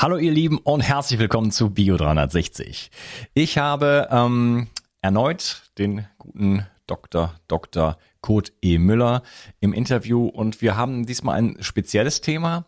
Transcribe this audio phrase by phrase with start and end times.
[0.00, 2.92] Hallo ihr Lieben und herzlich willkommen zu Bio 360.
[3.34, 4.68] Ich habe ähm,
[5.02, 7.34] erneut den guten Dr.
[7.48, 7.98] Dr.
[8.20, 8.78] Kurt E.
[8.78, 9.24] Müller
[9.58, 12.64] im Interview und wir haben diesmal ein spezielles Thema,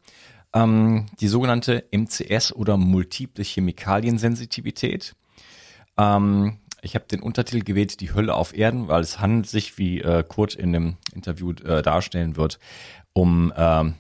[0.53, 5.15] ähm, die sogenannte MCS oder multiple Chemikaliensensitivität.
[5.97, 10.01] Ähm, ich habe den Untertitel gewählt, die Hölle auf Erden, weil es handelt sich, wie
[10.01, 12.59] äh, Kurt in dem Interview äh, darstellen wird,
[13.13, 13.95] um ähm,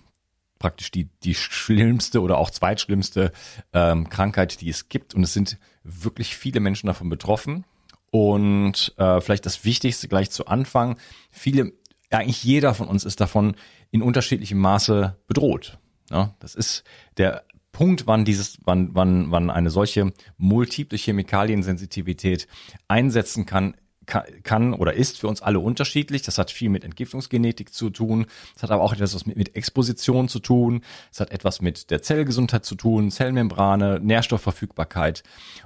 [0.61, 3.33] praktisch die, die schlimmste oder auch zweitschlimmste
[3.73, 5.15] ähm, Krankheit, die es gibt.
[5.15, 7.65] Und es sind wirklich viele Menschen davon betroffen.
[8.13, 10.99] Und äh, vielleicht das Wichtigste gleich zu Anfang,
[11.31, 11.73] viele,
[12.11, 13.57] eigentlich jeder von uns ist davon
[13.91, 15.79] in unterschiedlichem Maße bedroht.
[16.11, 16.85] Ja, das ist
[17.17, 22.49] der Punkt, wann dieses, wann, wann, wann eine solche multiple Chemikaliensensitivität
[22.89, 23.77] einsetzen kann,
[24.11, 26.23] kann oder ist für uns alle unterschiedlich.
[26.23, 28.27] Das hat viel mit Entgiftungsgenetik zu tun.
[28.57, 30.83] Es hat aber auch etwas mit, mit Exposition zu tun.
[31.13, 35.23] Es hat etwas mit der Zellgesundheit zu tun, Zellmembrane, Nährstoffverfügbarkeit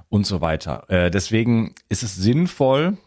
[0.09, 0.89] und so weiter.
[0.89, 2.97] Äh, deswegen ist es sinnvoll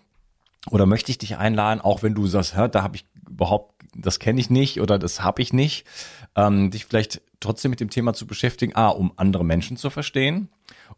[0.71, 4.19] oder möchte ich dich einladen, auch wenn du sagst, hör, da habe ich überhaupt, das
[4.19, 5.87] kenne ich nicht oder das habe ich nicht,
[6.35, 10.49] ähm, dich vielleicht trotzdem mit dem Thema zu beschäftigen, a, um andere Menschen zu verstehen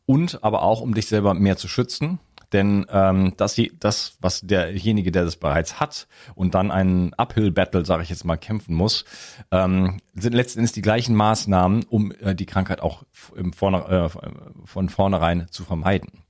[0.06, 2.18] und aber auch um dich selber mehr zu schützen
[2.52, 8.02] denn ähm, das, das, was derjenige, der das bereits hat und dann einen Uphill-Battle, sage
[8.02, 9.04] ich jetzt mal, kämpfen muss,
[9.50, 13.04] ähm, sind letztendlich die gleichen Maßnahmen, um äh, die Krankheit auch
[13.36, 16.24] im Vorne, äh, von vornherein zu vermeiden.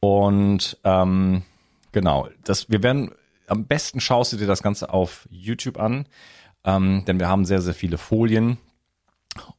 [0.00, 1.42] Und ähm,
[1.92, 3.10] genau, das, wir werden
[3.46, 6.06] am besten schaust du dir das Ganze auf YouTube an,
[6.64, 8.58] ähm, denn wir haben sehr, sehr viele Folien,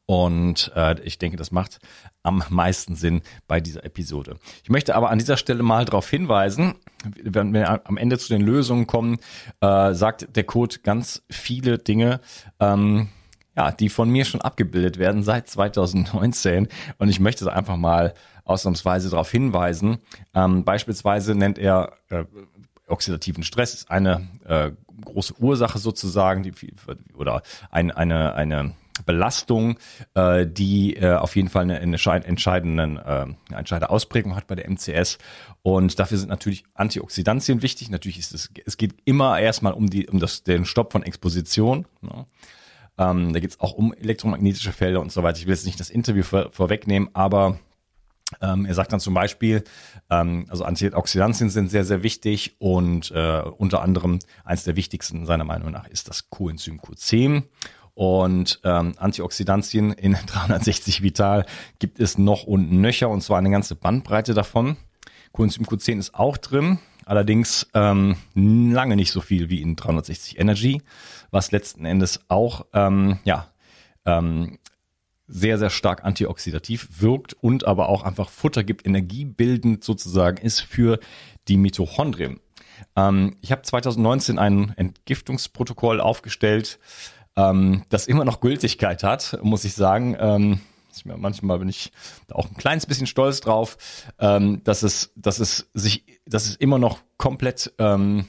[0.06, 1.78] und äh, ich denke, das macht
[2.22, 4.36] am meisten Sinn bei dieser Episode.
[4.62, 6.74] Ich möchte aber an dieser Stelle mal darauf hinweisen,
[7.22, 9.18] wenn wir am Ende zu den Lösungen kommen,
[9.60, 12.20] äh, sagt der Code ganz viele Dinge,
[12.60, 13.08] ähm,
[13.56, 16.68] ja, die von mir schon abgebildet werden seit 2019.
[16.98, 18.14] Und ich möchte einfach mal
[18.44, 19.98] ausnahmsweise darauf hinweisen.
[20.34, 22.24] Ähm, beispielsweise nennt er äh,
[22.86, 24.70] oxidativen Stress ist eine äh,
[25.02, 26.52] große Ursache sozusagen, die,
[27.14, 28.74] oder ein, eine, eine
[29.06, 29.78] Belastung,
[30.14, 34.68] äh, die äh, auf jeden Fall eine, eine entscheidenden, äh, entscheidende Ausprägung hat bei der
[34.70, 35.18] MCS.
[35.62, 37.90] Und dafür sind natürlich Antioxidantien wichtig.
[37.90, 41.86] Natürlich ist es, es geht immer erstmal um die, um das, den Stopp von Exposition.
[42.02, 42.26] Ne?
[42.96, 45.38] Ähm, da geht es auch um elektromagnetische Felder und so weiter.
[45.38, 47.58] Ich will jetzt nicht das Interview vor, vorwegnehmen, aber
[48.40, 49.64] ähm, er sagt dann zum Beispiel,
[50.10, 55.44] ähm, also Antioxidantien sind sehr, sehr wichtig und äh, unter anderem eins der wichtigsten seiner
[55.44, 57.44] Meinung nach ist das Coenzym Q10.
[57.94, 61.46] Und ähm, Antioxidantien in 360 Vital
[61.78, 64.76] gibt es noch und nöcher und zwar eine ganze Bandbreite davon.
[65.32, 70.82] Coenzym Q10 ist auch drin, allerdings ähm, lange nicht so viel wie in 360 Energy,
[71.30, 73.48] was letzten Endes auch ähm, ja
[74.06, 74.58] ähm,
[75.26, 81.00] sehr, sehr stark antioxidativ wirkt und aber auch einfach Futter gibt, energiebildend sozusagen ist für
[81.48, 82.40] die Mitochondrien.
[82.96, 86.78] Ähm, ich habe 2019 ein Entgiftungsprotokoll aufgestellt,
[87.36, 90.16] ähm, das immer noch Gültigkeit hat, muss ich sagen.
[90.18, 90.60] Ähm,
[91.04, 91.92] manchmal bin ich
[92.28, 93.76] da auch ein kleines bisschen stolz drauf,
[94.18, 98.26] ähm, dass es, dass es sich, dass es immer noch komplett ähm,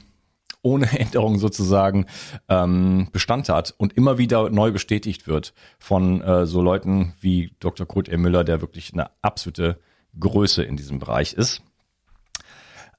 [0.62, 2.06] ohne Änderung sozusagen
[2.48, 7.86] ähm, Bestand hat und immer wieder neu bestätigt wird von äh, so Leuten wie Dr.
[7.86, 8.16] Kurt E.
[8.16, 9.80] Müller, der wirklich eine absolute
[10.18, 11.62] Größe in diesem Bereich ist.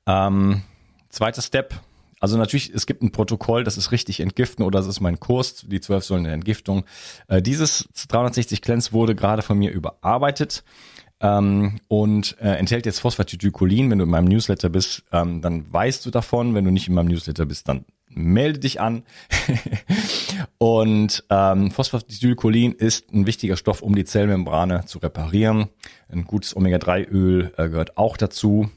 [0.06, 0.62] Ähm,
[1.10, 1.82] zweiter Step,
[2.20, 5.66] also natürlich, es gibt ein Protokoll, das ist richtig entgiften oder das ist mein Kurs,
[5.68, 6.84] die zwölf Säulen der Entgiftung.
[7.28, 10.64] Äh, dieses 360 Cleanse wurde gerade von mir überarbeitet
[11.20, 13.90] ähm, und äh, enthält jetzt Phosphatidylcholin.
[13.90, 16.56] Wenn du in meinem Newsletter bist, ähm, dann weißt du davon.
[16.56, 19.04] Wenn du nicht in meinem Newsletter bist, dann melde dich an.
[20.58, 25.70] und ähm, Phosphatidylcholin ist ein wichtiger Stoff, um die Zellmembrane zu reparieren.
[26.10, 28.70] Ein gutes Omega-3-Öl äh, gehört auch dazu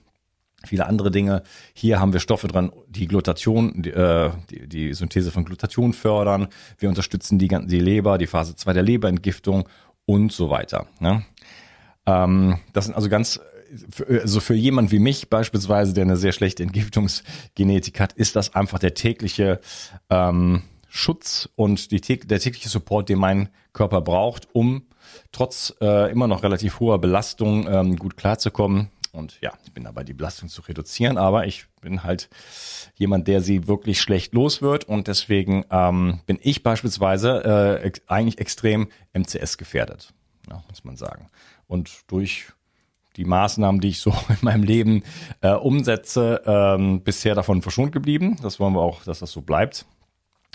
[0.66, 1.42] viele andere Dinge.
[1.72, 6.48] Hier haben wir Stoffe dran, die Glutation, die, äh, die, die Synthese von Glutation fördern.
[6.78, 9.68] Wir unterstützen die, die Leber, die Phase 2 der Leberentgiftung
[10.06, 10.86] und so weiter.
[11.00, 11.24] Ne?
[12.06, 13.40] Ähm, das sind also ganz,
[14.08, 18.78] also für jemand wie mich beispielsweise, der eine sehr schlechte Entgiftungsgenetik hat, ist das einfach
[18.78, 19.60] der tägliche
[20.10, 24.82] ähm, Schutz und die, der tägliche Support, den mein Körper braucht, um
[25.32, 30.04] trotz äh, immer noch relativ hoher Belastung ähm, gut klarzukommen und ja, ich bin dabei,
[30.04, 32.28] die Belastung zu reduzieren, aber ich bin halt
[32.94, 38.38] jemand, der sie wirklich schlecht los wird und deswegen ähm, bin ich beispielsweise äh, eigentlich
[38.38, 40.12] extrem MCS gefährdet,
[40.48, 41.28] ja, muss man sagen.
[41.66, 42.52] Und durch
[43.16, 45.02] die Maßnahmen, die ich so in meinem Leben
[45.40, 48.36] äh, umsetze, ähm, bisher davon verschont geblieben.
[48.42, 49.86] Das wollen wir auch, dass das so bleibt.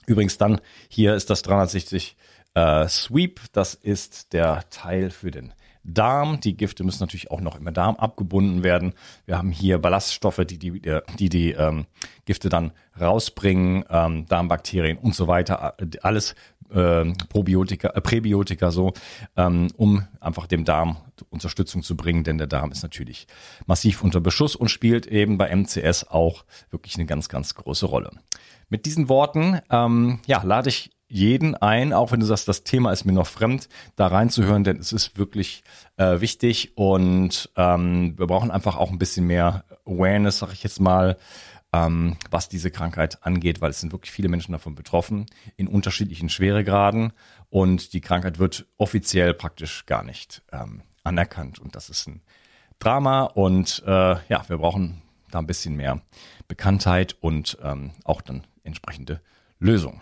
[0.05, 2.15] Übrigens dann, hier ist das 360
[2.53, 5.53] äh, Sweep, das ist der Teil für den
[5.85, 6.39] Darm.
[6.39, 8.93] Die Gifte müssen natürlich auch noch im Darm abgebunden werden.
[9.25, 10.81] Wir haben hier Ballaststoffe, die die,
[11.19, 11.85] die, die ähm,
[12.25, 15.75] Gifte dann rausbringen, ähm, Darmbakterien und so weiter.
[16.01, 16.35] Alles
[16.71, 18.93] äh, Probiotika, äh, Präbiotika so,
[19.35, 20.97] ähm, um einfach dem Darm
[21.29, 23.27] Unterstützung zu bringen, denn der Darm ist natürlich
[23.65, 28.11] massiv unter Beschuss und spielt eben bei MCS auch wirklich eine ganz, ganz große Rolle.
[28.69, 32.91] Mit diesen Worten, ähm, ja, lade ich jeden ein, auch wenn du sagst, das Thema
[32.91, 35.63] ist mir noch fremd, da reinzuhören, denn es ist wirklich
[35.95, 40.81] äh, wichtig und ähm, wir brauchen einfach auch ein bisschen mehr Awareness, sag ich jetzt
[40.81, 41.17] mal,
[41.71, 45.25] ähm, was diese Krankheit angeht, weil es sind wirklich viele Menschen davon betroffen,
[45.55, 47.13] in unterschiedlichen Schweregraden
[47.49, 52.23] und die Krankheit wird offiziell praktisch gar nicht ähm, anerkannt und das ist ein
[52.77, 55.01] Drama und äh, ja, wir brauchen
[55.31, 56.01] da ein bisschen mehr
[56.49, 59.21] Bekanntheit und ähm, auch dann entsprechende
[59.59, 60.01] Lösungen.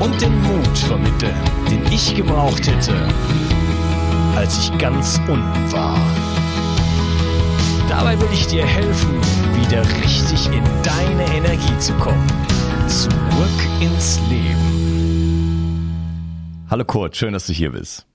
[0.00, 1.34] und den Mut vermitteln,
[1.70, 2.94] den ich gebraucht hätte,
[4.34, 5.98] als ich ganz unten war.
[7.88, 9.20] Dabei will ich dir helfen,
[9.54, 12.26] wieder richtig in deine Energie zu kommen.
[12.88, 13.10] Zurück
[13.80, 14.76] ins Leben.
[16.68, 18.06] Hallo Kurt, schön, dass du hier bist.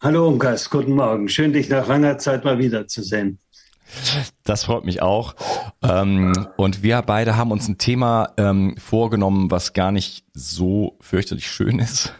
[0.00, 1.28] Hallo Umkas, guten Morgen.
[1.28, 3.38] Schön, dich nach langer Zeit mal wiederzusehen.
[4.44, 5.34] Das freut mich auch.
[5.82, 11.50] Ähm, und wir beide haben uns ein Thema ähm, vorgenommen, was gar nicht so fürchterlich
[11.50, 12.14] schön ist.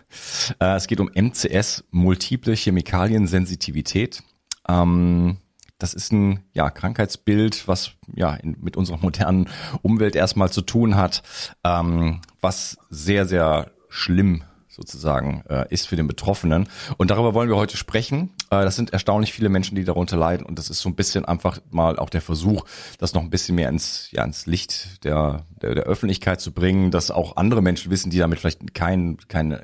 [0.60, 4.22] Äh, es geht um MCS, multiple Chemikaliensensitivität.
[4.69, 5.38] Ähm,
[5.78, 9.49] das ist ein ja, Krankheitsbild, was ja in, mit unserer modernen
[9.82, 11.22] Umwelt erstmal zu tun hat,
[11.64, 16.69] ähm, was sehr, sehr schlimm sozusagen äh, ist für den Betroffenen.
[16.96, 18.31] Und darüber wollen wir heute sprechen.
[18.50, 20.47] Äh, das sind erstaunlich viele Menschen, die darunter leiden.
[20.47, 22.65] Und das ist so ein bisschen einfach mal auch der Versuch,
[22.99, 26.91] das noch ein bisschen mehr ins, ja, ins Licht der, der, der Öffentlichkeit zu bringen,
[26.91, 29.59] dass auch andere Menschen wissen, die damit vielleicht kein, kein,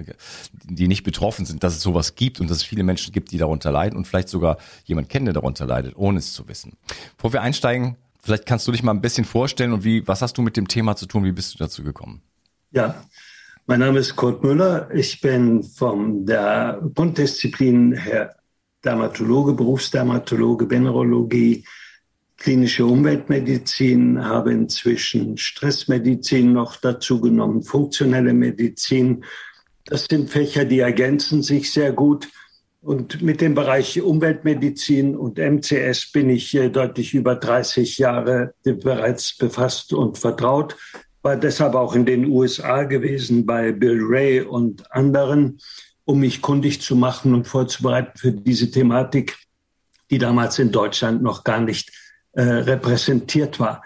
[0.64, 3.38] die nicht betroffen sind, dass es sowas gibt und dass es viele Menschen gibt, die
[3.38, 6.76] darunter leiden und vielleicht sogar jemand kennen, der darunter leidet, ohne es zu wissen.
[7.16, 10.38] Bevor wir einsteigen, vielleicht kannst du dich mal ein bisschen vorstellen und wie, was hast
[10.38, 11.24] du mit dem Thema zu tun?
[11.24, 12.22] Wie bist du dazu gekommen?
[12.70, 13.04] Ja,
[13.66, 14.90] mein Name ist Kurt Müller.
[14.92, 18.34] Ich bin von der Grunddisziplin her
[18.84, 21.64] Dermatologe, Berufsdermatologe, Venerologie,
[22.36, 29.24] klinische Umweltmedizin, habe inzwischen Stressmedizin noch dazu genommen, funktionelle Medizin.
[29.86, 32.28] Das sind Fächer, die ergänzen sich sehr gut.
[32.80, 39.36] Und mit dem Bereich Umweltmedizin und MCS bin ich äh, deutlich über 30 Jahre bereits
[39.38, 40.76] befasst und vertraut
[41.24, 45.58] war deshalb auch in den USA gewesen bei Bill Ray und anderen,
[46.04, 49.36] um mich kundig zu machen und vorzubereiten für diese Thematik,
[50.10, 51.90] die damals in Deutschland noch gar nicht
[52.32, 53.82] äh, repräsentiert war.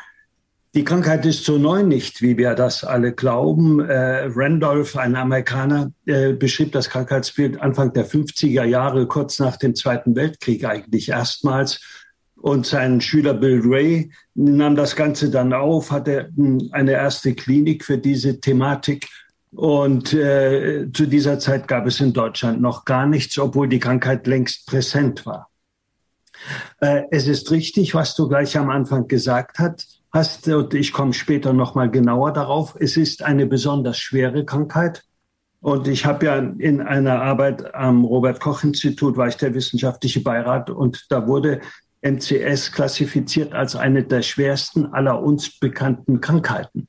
[0.74, 3.80] Die Krankheit ist so neu nicht, wie wir das alle glauben.
[3.80, 9.74] Äh, Randolph, ein Amerikaner, äh, beschrieb das Krankheitsbild Anfang der 50er Jahre, kurz nach dem
[9.74, 11.80] Zweiten Weltkrieg eigentlich erstmals
[12.40, 17.84] und sein Schüler Bill Ray nahm das Ganze dann auf, hatte hm, eine erste Klinik
[17.84, 19.08] für diese Thematik.
[19.52, 24.26] Und äh, zu dieser Zeit gab es in Deutschland noch gar nichts, obwohl die Krankheit
[24.26, 25.48] längst präsent war.
[26.80, 31.12] Äh, es ist richtig, was du gleich am Anfang gesagt hast, hast und ich komme
[31.12, 32.76] später noch mal genauer darauf.
[32.78, 35.04] Es ist eine besonders schwere Krankheit.
[35.60, 40.20] Und ich habe ja in einer Arbeit am Robert Koch Institut war ich der wissenschaftliche
[40.20, 41.60] Beirat und da wurde
[42.00, 46.86] MCS klassifiziert als eine der schwersten aller uns bekannten Krankheiten.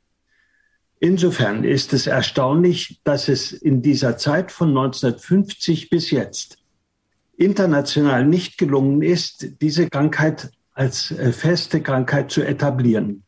[1.00, 6.58] Insofern ist es erstaunlich, dass es in dieser Zeit von 1950 bis jetzt
[7.38, 13.24] international nicht gelungen ist, diese Krankheit als äh, feste Krankheit zu etablieren.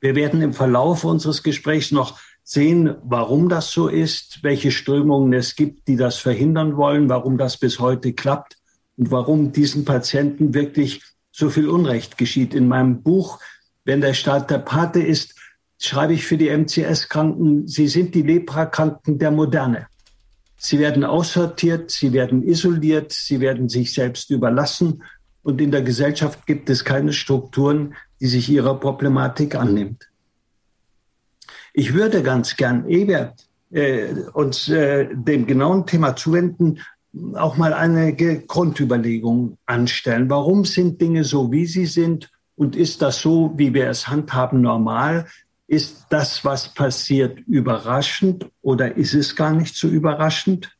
[0.00, 5.54] Wir werden im Verlauf unseres Gesprächs noch sehen, warum das so ist, welche Strömungen es
[5.56, 8.56] gibt, die das verhindern wollen, warum das bis heute klappt
[8.96, 12.54] und warum diesen Patienten wirklich so viel Unrecht geschieht.
[12.54, 13.40] In meinem Buch,
[13.84, 15.34] wenn der Staat der Pate ist,
[15.78, 19.86] schreibe ich für die MCS-Kranken, sie sind die Leprakranken der Moderne.
[20.58, 25.02] Sie werden aussortiert, sie werden isoliert, sie werden sich selbst überlassen
[25.42, 30.08] und in der Gesellschaft gibt es keine Strukturen, die sich ihrer Problematik annimmt.
[31.72, 33.34] Ich würde ganz gern, ehe wir
[33.70, 36.80] äh, uns äh, dem genauen Thema zuwenden,
[37.34, 40.28] auch mal eine Grundüberlegung anstellen.
[40.28, 42.30] Warum sind Dinge so, wie sie sind?
[42.56, 45.26] Und ist das so, wie wir es handhaben, normal?
[45.68, 50.76] Ist das, was passiert, überraschend oder ist es gar nicht so überraschend?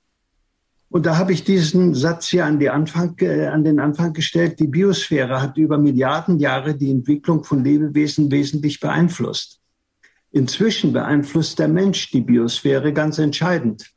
[0.89, 4.61] Und da habe ich diesen Satz hier an, Anfang, äh, an den Anfang gestellt.
[4.61, 9.61] Die Biosphäre hat über Milliarden Jahre die Entwicklung von Lebewesen wesentlich beeinflusst.
[10.31, 13.91] Inzwischen beeinflusst der Mensch die Biosphäre ganz entscheidend.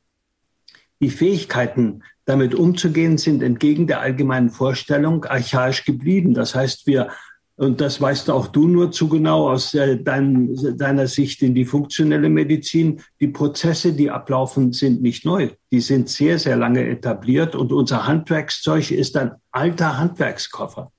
[1.00, 6.34] Die Fähigkeiten, damit umzugehen, sind entgegen der allgemeinen Vorstellung archaisch geblieben.
[6.34, 7.10] Das heißt, wir
[7.59, 12.29] und das weißt auch du nur zu genau aus dein, deiner Sicht in die funktionelle
[12.29, 13.01] Medizin.
[13.19, 15.49] Die Prozesse, die ablaufen, sind nicht neu.
[15.69, 20.89] Die sind sehr, sehr lange etabliert und unser Handwerkszeug ist ein alter Handwerkskoffer.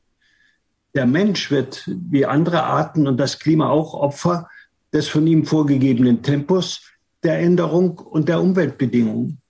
[0.94, 4.46] Der Mensch wird wie andere Arten und das Klima auch Opfer
[4.92, 6.82] des von ihm vorgegebenen Tempos
[7.22, 9.40] der Änderung und der Umweltbedingungen.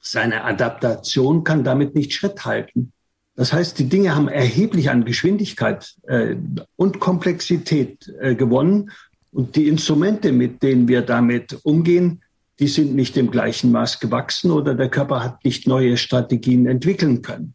[0.00, 2.92] Seine Adaptation kann damit nicht Schritt halten.
[3.38, 6.34] Das heißt, die Dinge haben erheblich an Geschwindigkeit äh,
[6.74, 8.90] und Komplexität äh, gewonnen.
[9.30, 12.20] Und die Instrumente, mit denen wir damit umgehen,
[12.58, 17.22] die sind nicht im gleichen Maß gewachsen oder der Körper hat nicht neue Strategien entwickeln
[17.22, 17.54] können.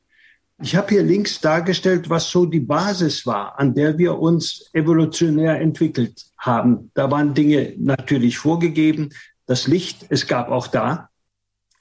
[0.62, 5.60] Ich habe hier links dargestellt, was so die Basis war, an der wir uns evolutionär
[5.60, 6.92] entwickelt haben.
[6.94, 9.10] Da waren Dinge natürlich vorgegeben.
[9.48, 11.10] Das Licht, es gab auch da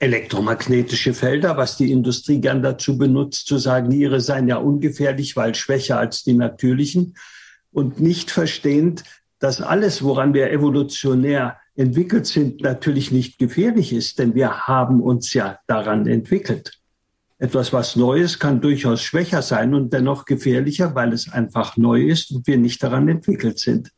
[0.03, 5.55] elektromagnetische Felder, was die Industrie gern dazu benutzt, zu sagen, ihre seien ja ungefährlich, weil
[5.55, 7.15] schwächer als die natürlichen
[7.71, 9.05] und nicht verstehend,
[9.39, 15.33] dass alles, woran wir evolutionär entwickelt sind, natürlich nicht gefährlich ist, denn wir haben uns
[15.33, 16.79] ja daran entwickelt.
[17.39, 22.31] Etwas, was Neues, kann durchaus schwächer sein und dennoch gefährlicher, weil es einfach neu ist
[22.31, 23.91] und wir nicht daran entwickelt sind.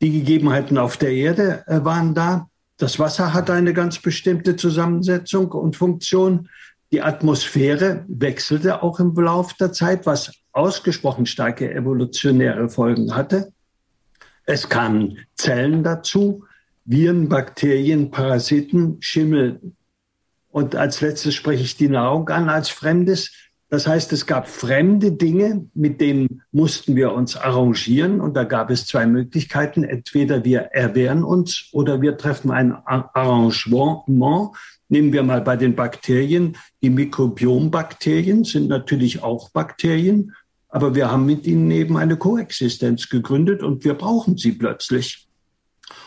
[0.00, 2.48] Die Gegebenheiten auf der Erde äh, waren da.
[2.78, 6.48] Das Wasser hat eine ganz bestimmte Zusammensetzung und Funktion.
[6.92, 13.52] Die Atmosphäre wechselte auch im Verlauf der Zeit, was ausgesprochen starke evolutionäre Folgen hatte.
[14.46, 16.44] Es kamen Zellen dazu,
[16.84, 19.60] Viren, Bakterien, Parasiten, Schimmel.
[20.50, 23.32] Und als letztes spreche ich die Nahrung an als Fremdes.
[23.70, 28.20] Das heißt, es gab fremde Dinge, mit denen mussten wir uns arrangieren.
[28.20, 29.84] Und da gab es zwei Möglichkeiten.
[29.84, 34.08] Entweder wir erwehren uns oder wir treffen ein Arrangement.
[34.88, 36.56] Nehmen wir mal bei den Bakterien.
[36.82, 40.34] Die Mikrobiombakterien sind natürlich auch Bakterien,
[40.70, 45.28] aber wir haben mit ihnen eben eine Koexistenz gegründet und wir brauchen sie plötzlich.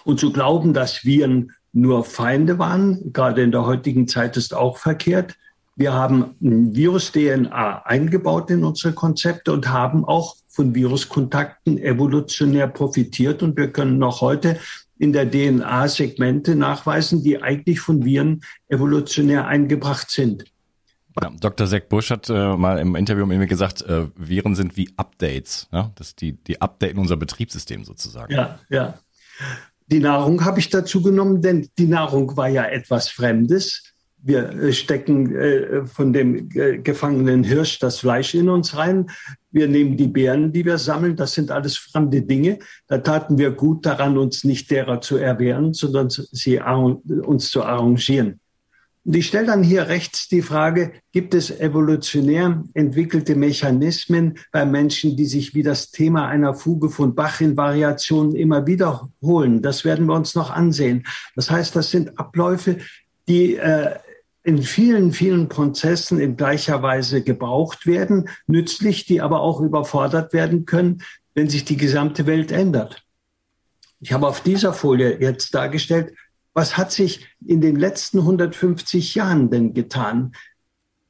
[0.03, 4.77] Und zu glauben, dass Viren nur Feinde waren, gerade in der heutigen Zeit ist auch
[4.77, 5.36] verkehrt.
[5.75, 13.42] Wir haben Virus-DNA eingebaut in unsere Konzepte und haben auch von Viruskontakten evolutionär profitiert.
[13.42, 14.60] Und wir können noch heute
[15.00, 20.46] in der DNA Segmente nachweisen, die eigentlich von Viren evolutionär eingebracht sind.
[21.20, 21.68] Ja, Dr.
[21.68, 25.68] Zack Bush hat äh, mal im Interview mit mir gesagt, äh, Viren sind wie Updates.
[25.72, 25.92] Ja?
[25.96, 28.34] Das die, die updaten unser Betriebssystem sozusagen.
[28.34, 29.00] Ja, ja.
[29.88, 33.92] Die Nahrung habe ich dazu genommen, denn die Nahrung war ja etwas Fremdes
[34.24, 39.10] wir äh, stecken äh, von dem äh, gefangenen Hirsch das Fleisch in uns rein.
[39.51, 41.16] Wir nehmen die Beeren, die wir sammeln.
[41.16, 42.60] Das sind alles fremde Dinge.
[42.88, 48.40] Da taten wir gut daran, uns nicht derer zu erwehren, sondern sie uns zu arrangieren.
[49.04, 55.18] Und ich stelle dann hier rechts die Frage, gibt es evolutionär entwickelte Mechanismen bei Menschen,
[55.18, 59.63] die sich wie das Thema einer Fuge von Bach in Variationen immer wiederholen?
[59.63, 61.04] Das werden wir uns noch ansehen.
[61.36, 62.78] Das heißt, das sind Abläufe,
[63.28, 63.96] die äh,
[64.43, 70.65] in vielen, vielen Prozessen in gleicher Weise gebraucht werden, nützlich, die aber auch überfordert werden
[70.65, 73.03] können, wenn sich die gesamte Welt ändert.
[74.00, 76.13] Ich habe auf dieser Folie jetzt dargestellt,
[76.53, 80.33] was hat sich in den letzten 150 Jahren denn getan?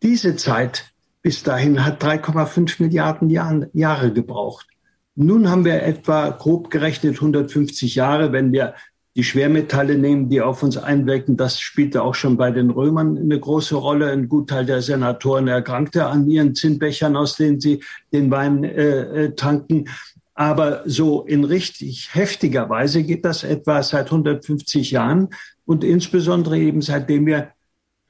[0.03, 4.67] Diese Zeit bis dahin hat 3,5 Milliarden Jahr, Jahre gebraucht.
[5.15, 8.75] Nun haben wir etwa grob gerechnet 150 Jahre, wenn wir
[9.15, 11.35] die Schwermetalle nehmen, die auf uns einwirken.
[11.35, 14.11] Das spielte auch schon bei den Römern eine große Rolle.
[14.11, 19.35] Ein Gutteil der Senatoren erkrankte an ihren Zinnbechern, aus denen sie den Wein äh, äh
[19.35, 19.89] tranken.
[20.33, 25.29] Aber so in richtig heftiger Weise geht das etwa seit 150 Jahren
[25.65, 27.51] und insbesondere eben seitdem wir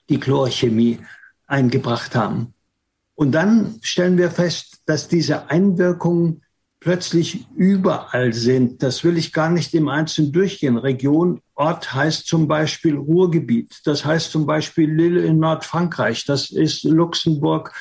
[0.07, 0.99] die Chlorchemie
[1.47, 2.53] eingebracht haben.
[3.15, 6.43] Und dann stellen wir fest, dass diese Einwirkungen
[6.81, 8.81] plötzlich überall sind.
[8.81, 10.77] Das will ich gar nicht im Einzelnen durchgehen.
[10.77, 13.81] Region, Ort heißt zum Beispiel Ruhrgebiet.
[13.85, 16.25] Das heißt zum Beispiel Lille in Nordfrankreich.
[16.25, 17.71] Das ist Luxemburg,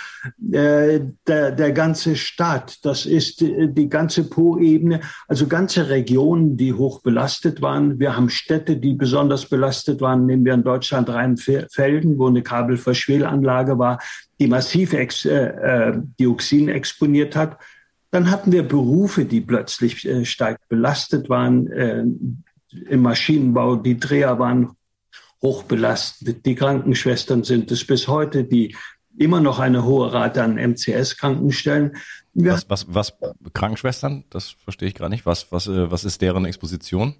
[0.52, 2.84] äh, der, der ganze Staat.
[2.84, 5.00] Das ist die, die ganze Po-Ebene.
[5.28, 7.98] Also ganze Regionen, die hoch belastet waren.
[7.98, 10.26] Wir haben Städte, die besonders belastet waren.
[10.26, 13.98] Nehmen wir in Deutschland Rheinfelden, wo eine Kabelverschwelanlage war,
[14.38, 17.56] die massiv Ex, äh, äh Dioxin exponiert hat.
[18.10, 21.66] Dann hatten wir Berufe, die plötzlich äh, stark belastet waren.
[21.68, 22.04] Äh,
[22.88, 24.72] Im Maschinenbau, die Dreher waren
[25.42, 26.44] hoch belastet.
[26.44, 28.76] Die Krankenschwestern sind es bis heute, die
[29.16, 31.96] immer noch eine hohe Rate an MCS-Krankenstellen.
[32.34, 33.14] Was, was, was,
[33.52, 34.24] Krankenschwestern?
[34.30, 35.26] Das verstehe ich gerade nicht.
[35.26, 37.14] Was, was, äh, was ist deren Exposition?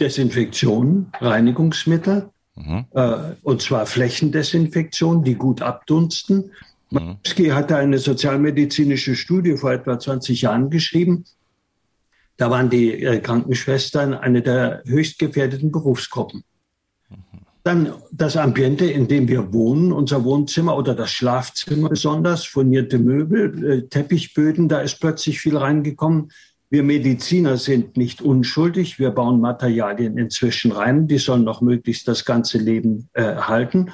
[0.00, 2.86] Desinfektion, Reinigungsmittel, mhm.
[2.92, 6.50] äh, und zwar Flächendesinfektion, die gut abdunsten.
[6.90, 11.24] Maschke hatte eine sozialmedizinische Studie vor etwa 20 Jahren geschrieben.
[12.36, 16.44] Da waren die Krankenschwestern eine der höchst gefährdeten Berufsgruppen.
[17.64, 23.64] Dann das Ambiente, in dem wir wohnen, unser Wohnzimmer oder das Schlafzimmer besonders, furnierte Möbel,
[23.64, 26.30] äh, Teppichböden, da ist plötzlich viel reingekommen.
[26.68, 28.98] Wir Mediziner sind nicht unschuldig.
[28.98, 31.08] Wir bauen Materialien inzwischen rein.
[31.08, 33.92] Die sollen noch möglichst das ganze Leben äh, halten.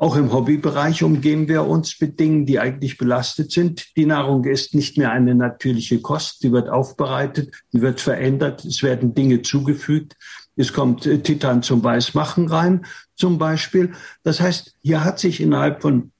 [0.00, 3.96] Auch im Hobbybereich umgeben wir uns mit Dingen, die eigentlich belastet sind.
[3.96, 6.44] Die Nahrung ist nicht mehr eine natürliche Kost.
[6.44, 8.64] Die wird aufbereitet, die wird verändert.
[8.64, 10.14] Es werden Dinge zugefügt.
[10.54, 13.92] Es kommt äh, Titan zum Weißmachen rein, zum Beispiel.
[14.22, 16.12] Das heißt, hier hat sich innerhalb von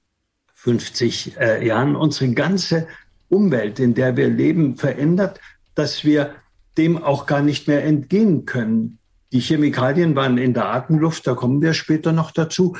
[0.54, 2.88] 50 äh, Jahren unsere ganze
[3.28, 5.38] Umwelt, in der wir leben, verändert,
[5.76, 6.34] dass wir
[6.76, 8.98] dem auch gar nicht mehr entgehen können.
[9.30, 12.76] Die Chemikalien waren in der Atemluft, da kommen wir später noch dazu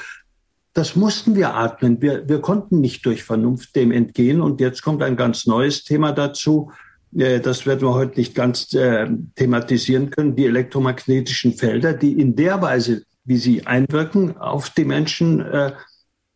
[0.79, 2.01] das mussten wir atmen.
[2.01, 4.41] Wir, wir konnten nicht durch Vernunft dem entgehen.
[4.41, 6.71] Und jetzt kommt ein ganz neues Thema dazu.
[7.17, 10.37] Äh, das werden wir heute nicht ganz äh, thematisieren können.
[10.37, 15.73] Die elektromagnetischen Felder, die in der Weise, wie sie einwirken auf die Menschen, äh,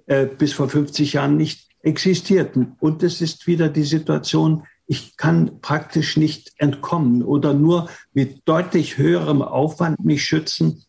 [0.07, 2.75] äh, bis vor 50 Jahren nicht existierten.
[2.81, 8.99] Und es ist wieder die Situation, ich kann praktisch nicht entkommen oder nur mit deutlich
[8.99, 10.83] höherem Aufwand mich schützen,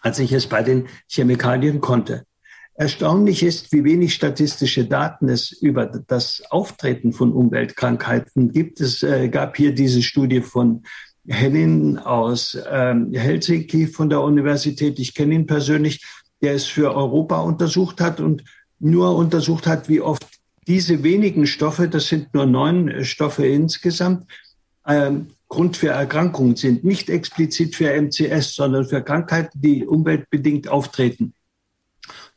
[0.00, 2.26] als ich es bei den Chemikalien konnte.
[2.80, 8.80] Erstaunlich ist, wie wenig statistische Daten es über das Auftreten von Umweltkrankheiten gibt.
[8.80, 10.84] Es äh, gab hier diese Studie von
[11.28, 14.98] Hennin aus ähm, Helsinki von der Universität.
[14.98, 16.02] Ich kenne ihn persönlich,
[16.40, 18.44] der es für Europa untersucht hat und
[18.78, 20.26] nur untersucht hat, wie oft
[20.66, 24.24] diese wenigen Stoffe, das sind nur neun Stoffe insgesamt,
[24.86, 26.82] ähm, Grund für Erkrankungen sind.
[26.82, 31.34] Nicht explizit für MCS, sondern für Krankheiten, die umweltbedingt auftreten.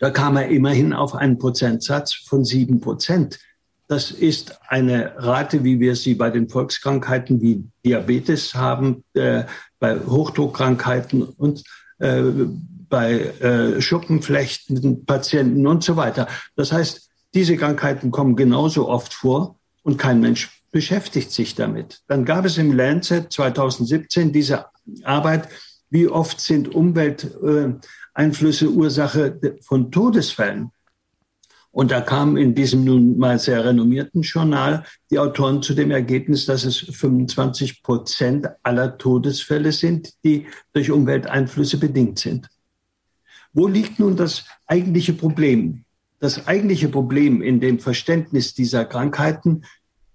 [0.04, 3.40] Da kam er immerhin auf einen Prozentsatz von sieben Prozent.
[3.88, 9.46] Das ist eine Rate, wie wir sie bei den Volkskrankheiten wie Diabetes haben, äh,
[9.80, 11.64] bei Hochdruckkrankheiten und
[12.00, 12.22] äh,
[12.90, 16.28] bei äh, Schuppenflechten, Patienten und so weiter.
[16.58, 22.02] Das heißt, diese Krankheiten kommen genauso oft vor und kein Mensch beschäftigt sich damit.
[22.10, 24.66] Dann gab es im Lancet 2017 diese
[25.04, 25.48] Arbeit,
[25.90, 27.76] wie oft sind Umwelt, äh,
[28.14, 30.72] Einflüsse Ursache von Todesfällen.
[31.72, 36.46] Und da kamen in diesem nun mal sehr renommierten Journal die Autoren zu dem Ergebnis,
[36.46, 42.48] dass es 25 Prozent aller Todesfälle sind, die durch Umwelteinflüsse bedingt sind.
[43.54, 45.84] Wo liegt nun das eigentliche Problem?
[46.20, 49.64] Das eigentliche Problem in dem Verständnis dieser Krankheiten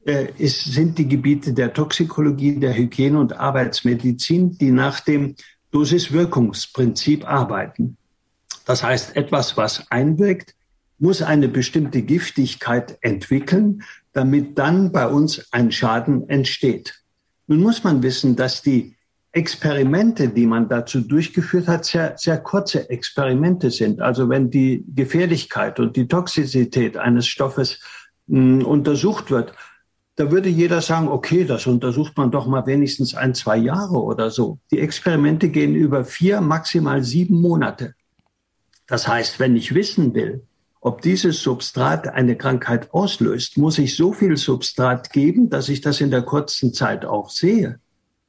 [0.06, 5.34] äh, ist, sind die Gebiete der Toxikologie, der Hygiene und Arbeitsmedizin, die nach dem
[5.70, 7.96] Dosis-Wirkungsprinzip arbeiten.
[8.64, 10.54] Das heißt, etwas, was einwirkt,
[10.98, 17.02] muss eine bestimmte Giftigkeit entwickeln, damit dann bei uns ein Schaden entsteht.
[17.46, 18.96] Nun muss man wissen, dass die
[19.33, 24.00] Experimente, die man dazu durchgeführt hat, sehr, sehr kurze Experimente sind.
[24.00, 27.81] Also wenn die Gefährlichkeit und die Toxizität eines Stoffes
[28.26, 29.52] mh, hm, untersucht wird,
[30.18, 34.31] da würde jeder sagen, okay, das untersucht man doch mal wenigstens ein, zwei Jahre oder
[34.33, 34.59] so.
[34.72, 37.94] Die Experimente gehen über vier, maximal sieben Monate.
[38.88, 40.42] Das heißt, wenn ich wissen will,
[40.81, 46.00] ob dieses Substrat eine Krankheit auslöst, muss ich so viel Substrat geben, dass ich das
[46.00, 47.78] in der kurzen Zeit auch sehe.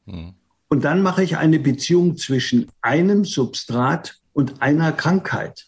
[0.05, 0.33] Hm.
[0.67, 5.65] Und dann mache ich eine Beziehung zwischen einem Substrat und einer Krankheit.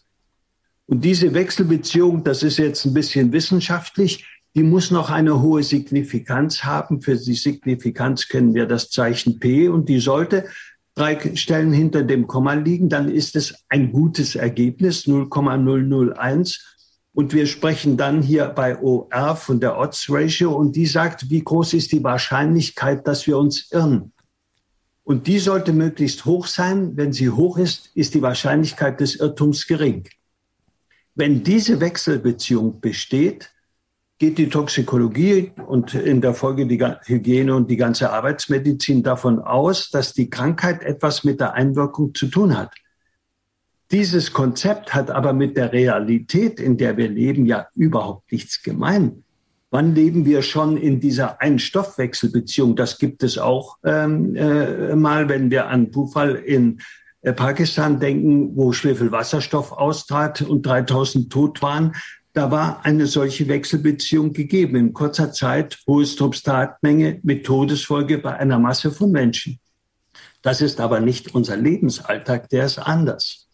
[0.86, 6.64] Und diese Wechselbeziehung, das ist jetzt ein bisschen wissenschaftlich, die muss noch eine hohe Signifikanz
[6.64, 7.00] haben.
[7.00, 10.44] Für die Signifikanz kennen wir das Zeichen P und die sollte
[10.94, 16.68] drei Stellen hinter dem Komma liegen, dann ist es ein gutes Ergebnis, 0,001.
[17.14, 21.42] Und wir sprechen dann hier bei OR von der Odds Ratio und die sagt, wie
[21.42, 24.12] groß ist die Wahrscheinlichkeit, dass wir uns irren.
[25.04, 26.96] Und die sollte möglichst hoch sein.
[26.96, 30.08] Wenn sie hoch ist, ist die Wahrscheinlichkeit des Irrtums gering.
[31.14, 33.51] Wenn diese Wechselbeziehung besteht,
[34.22, 39.90] geht die Toxikologie und in der Folge die Hygiene und die ganze Arbeitsmedizin davon aus,
[39.90, 42.72] dass die Krankheit etwas mit der Einwirkung zu tun hat.
[43.90, 49.24] Dieses Konzept hat aber mit der Realität, in der wir leben, ja überhaupt nichts gemein.
[49.72, 52.76] Wann leben wir schon in dieser Ein-Stoffwechselbeziehung?
[52.76, 56.80] Das gibt es auch ähm, äh, mal, wenn wir an Bufall in
[57.22, 61.96] äh, Pakistan denken, wo Schwefelwasserstoff austrat und 3000 tot waren
[62.32, 64.76] da war eine solche Wechselbeziehung gegeben.
[64.76, 69.60] In kurzer Zeit hohe Substratmenge mit Todesfolge bei einer Masse von Menschen.
[70.40, 73.48] Das ist aber nicht unser Lebensalltag, der ist anders.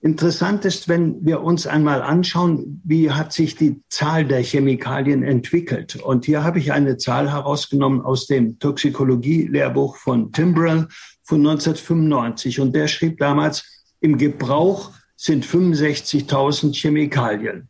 [0.00, 5.94] Interessant ist, wenn wir uns einmal anschauen, wie hat sich die Zahl der Chemikalien entwickelt.
[5.94, 10.88] Und hier habe ich eine Zahl herausgenommen aus dem Toxikologie-Lehrbuch von Timbrell
[11.22, 12.58] von 1995.
[12.58, 13.64] Und der schrieb damals,
[14.00, 17.68] im Gebrauch sind 65.000 Chemikalien.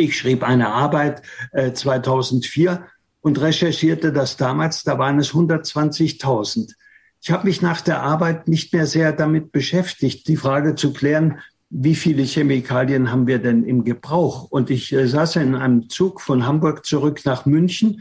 [0.00, 1.20] Ich schrieb eine Arbeit
[1.52, 2.86] äh, 2004
[3.20, 6.72] und recherchierte das damals, da waren es 120.000.
[7.20, 11.40] Ich habe mich nach der Arbeit nicht mehr sehr damit beschäftigt, die Frage zu klären,
[11.68, 14.50] wie viele Chemikalien haben wir denn im Gebrauch?
[14.50, 18.00] Und ich äh, saß in einem Zug von Hamburg zurück nach München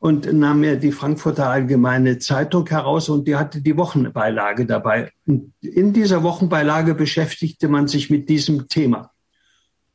[0.00, 5.12] und nahm mir die Frankfurter Allgemeine Zeitung heraus und die hatte die Wochenbeilage dabei.
[5.26, 9.12] Und in dieser Wochenbeilage beschäftigte man sich mit diesem Thema.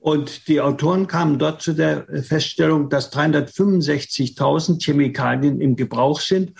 [0.03, 6.51] Und die Autoren kamen dort zu der Feststellung, dass 365.000 Chemikalien im Gebrauch sind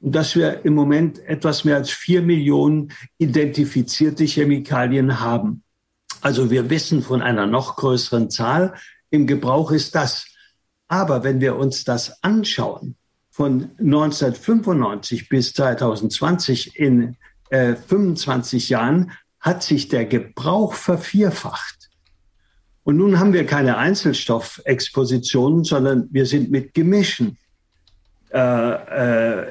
[0.00, 5.62] und dass wir im Moment etwas mehr als vier Millionen identifizierte Chemikalien haben.
[6.20, 8.74] Also wir wissen von einer noch größeren Zahl.
[9.08, 10.26] Im Gebrauch ist das.
[10.86, 12.96] Aber wenn wir uns das anschauen,
[13.30, 17.16] von 1995 bis 2020 in
[17.48, 21.79] äh, 25 Jahren hat sich der Gebrauch vervierfacht.
[22.84, 27.36] Und nun haben wir keine Einzelstoffexpositionen, sondern wir sind mit Gemischen
[28.32, 29.46] äh, äh,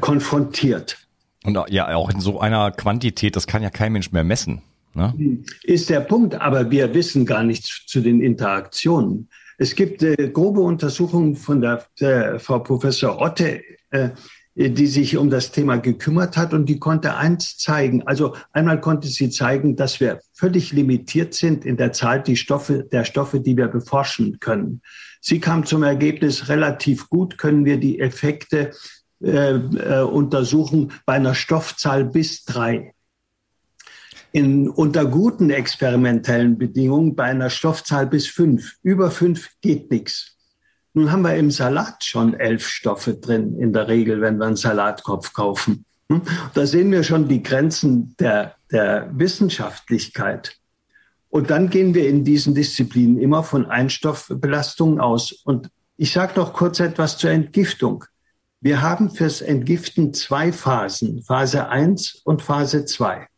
[0.00, 0.98] konfrontiert.
[1.44, 4.62] Und ja, auch in so einer Quantität, das kann ja kein Mensch mehr messen.
[4.94, 5.14] Ne?
[5.62, 9.28] Ist der Punkt, aber wir wissen gar nichts zu den Interaktionen.
[9.58, 14.10] Es gibt äh, grobe Untersuchungen von der, der Frau Professor Otte, äh,
[14.56, 18.06] die sich um das Thema gekümmert hat und die konnte eins zeigen.
[18.06, 22.88] Also einmal konnte sie zeigen, dass wir völlig limitiert sind in der Zahl die Stoffe,
[22.90, 24.80] der Stoffe, die wir beforschen können.
[25.20, 28.70] Sie kam zum Ergebnis, relativ gut können wir die Effekte
[29.22, 32.94] äh, äh, untersuchen bei einer Stoffzahl bis drei.
[34.32, 38.76] In, unter guten experimentellen Bedingungen bei einer Stoffzahl bis fünf.
[38.82, 40.35] Über fünf geht nichts.
[40.96, 44.56] Nun haben wir im Salat schon elf Stoffe drin, in der Regel, wenn wir einen
[44.56, 45.84] Salatkopf kaufen.
[46.08, 46.22] Hm?
[46.54, 50.56] Da sehen wir schon die Grenzen der, der Wissenschaftlichkeit.
[51.28, 55.32] Und dann gehen wir in diesen Disziplinen immer von Einstoffbelastungen aus.
[55.32, 58.06] Und ich sage noch kurz etwas zur Entgiftung.
[58.62, 63.28] Wir haben fürs Entgiften zwei Phasen, Phase 1 und Phase 2.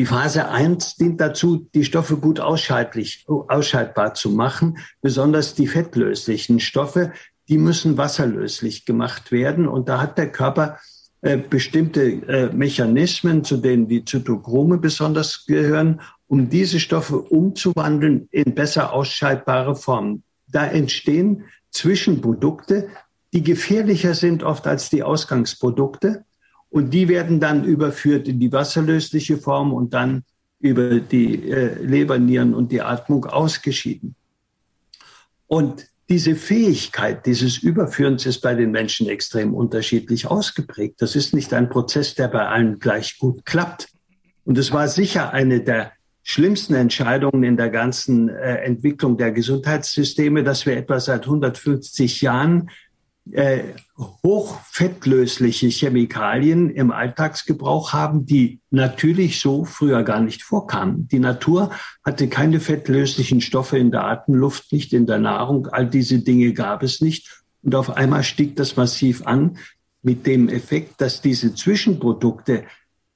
[0.00, 7.12] Die Phase 1 dient dazu, die Stoffe gut ausscheidbar zu machen, besonders die fettlöslichen Stoffe,
[7.50, 9.68] die müssen wasserlöslich gemacht werden.
[9.68, 10.78] Und da hat der Körper
[11.20, 18.54] äh, bestimmte äh, Mechanismen, zu denen die Zytochrome besonders gehören, um diese Stoffe umzuwandeln in
[18.54, 20.22] besser ausscheidbare Formen.
[20.48, 22.88] Da entstehen Zwischenprodukte,
[23.34, 26.24] die gefährlicher sind oft als die Ausgangsprodukte.
[26.70, 30.22] Und die werden dann überführt in die wasserlösliche Form und dann
[30.60, 34.14] über die äh, Leber, und die Atmung ausgeschieden.
[35.46, 41.00] Und diese Fähigkeit dieses Überführens ist bei den Menschen extrem unterschiedlich ausgeprägt.
[41.00, 43.88] Das ist nicht ein Prozess, der bei allen gleich gut klappt.
[44.44, 50.44] Und es war sicher eine der schlimmsten Entscheidungen in der ganzen äh, Entwicklung der Gesundheitssysteme,
[50.44, 52.70] dass wir etwa seit 150 Jahren
[53.32, 53.74] äh,
[54.24, 61.06] hochfettlösliche Chemikalien im Alltagsgebrauch haben, die natürlich so früher gar nicht vorkamen.
[61.08, 61.70] Die Natur
[62.04, 65.68] hatte keine fettlöslichen Stoffe in der Atemluft, nicht in der Nahrung.
[65.68, 67.42] All diese Dinge gab es nicht.
[67.62, 69.58] Und auf einmal stieg das massiv an
[70.02, 72.64] mit dem Effekt, dass diese Zwischenprodukte,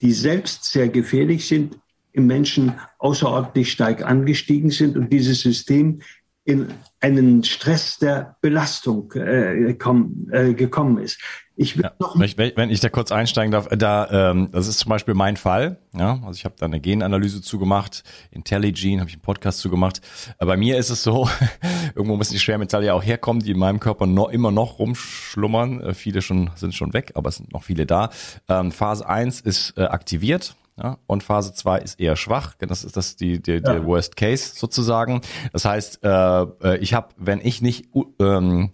[0.01, 1.79] die selbst sehr gefährlich sind,
[2.13, 6.01] im Menschen außerordentlich stark angestiegen sind und dieses System
[6.45, 6.69] in
[7.05, 11.21] einen Stress der Belastung äh, komm, äh, gekommen ist.
[11.55, 14.67] Ich will ja, noch wenn, ich, wenn ich da kurz einsteigen darf, da ähm, das
[14.67, 15.77] ist zum Beispiel mein Fall.
[15.93, 20.01] Ja, also ich habe da eine Genanalyse zugemacht, IntelliGene habe ich einen Podcast zugemacht.
[20.39, 21.29] Aber bei mir ist es so,
[21.95, 25.81] irgendwo müssen die Schwermetalle ja auch herkommen, die in meinem Körper noch, immer noch rumschlummern.
[25.83, 28.09] Äh, viele schon sind schon weg, aber es sind noch viele da.
[28.49, 30.57] Ähm, Phase 1 ist äh, aktiviert.
[30.77, 32.55] Ja, und Phase 2 ist eher schwach.
[32.59, 33.61] Das ist das die, die, ja.
[33.61, 35.21] der Worst Case sozusagen.
[35.53, 38.71] Das heißt, äh, äh ich habe, wenn ich nicht ähm,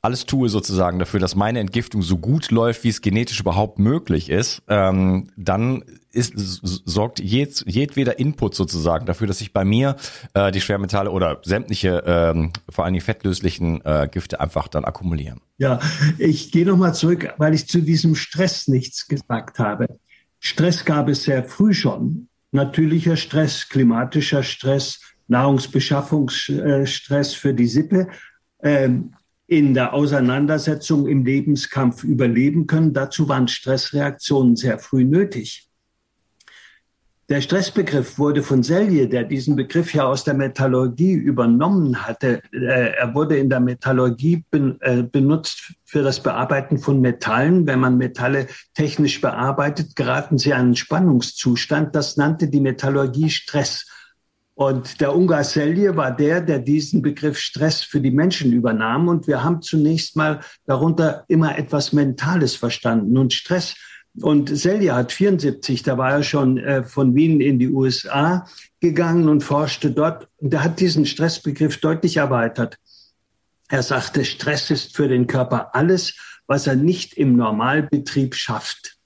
[0.00, 4.30] alles tue sozusagen dafür, dass meine Entgiftung so gut läuft, wie es genetisch überhaupt möglich
[4.30, 9.96] ist, ähm, dann ist, sorgt jed, jedweder Input sozusagen dafür, dass sich bei mir
[10.34, 15.40] äh, die Schwermetalle oder sämtliche, ähm, vor allem die fettlöslichen äh, Gifte einfach dann akkumulieren.
[15.58, 15.80] Ja,
[16.18, 19.98] ich gehe nochmal zurück, weil ich zu diesem Stress nichts gesagt habe.
[20.40, 22.28] Stress gab es sehr früh schon.
[22.52, 28.08] Natürlicher Stress, klimatischer Stress, Nahrungsbeschaffungsstress für die Sippe.
[28.62, 29.12] Ähm,
[29.48, 32.92] in der Auseinandersetzung im Lebenskampf überleben können.
[32.92, 35.67] Dazu waren Stressreaktionen sehr früh nötig.
[37.30, 42.40] Der Stressbegriff wurde von Selye, der diesen Begriff ja aus der Metallurgie übernommen hatte.
[42.52, 47.66] Äh, er wurde in der Metallurgie äh, benutzt für das Bearbeiten von Metallen.
[47.66, 51.94] Wenn man Metalle technisch bearbeitet, geraten sie in einen Spannungszustand.
[51.94, 53.86] Das nannte die Metallurgie Stress.
[54.54, 59.06] Und der Ungar Selye war der, der diesen Begriff Stress für die Menschen übernahm.
[59.06, 63.18] Und wir haben zunächst mal darunter immer etwas Mentales verstanden.
[63.18, 63.74] Und Stress
[64.22, 68.46] und Selja hat 74, da war er schon äh, von Wien in die USA
[68.80, 70.28] gegangen und forschte dort.
[70.38, 72.78] Und er hat diesen Stressbegriff deutlich erweitert.
[73.68, 76.14] Er sagte, Stress ist für den Körper alles,
[76.46, 78.98] was er nicht im Normalbetrieb schafft.